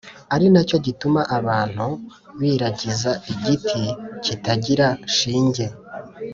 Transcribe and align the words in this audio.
ari 0.33 0.47
na 0.53 0.61
cyo 0.69 0.77
gituma 0.85 1.21
abantu 1.37 1.85
biragiza 2.39 3.11
igiti 3.31 3.83
kitagira 4.25 4.87
shinge, 5.15 5.65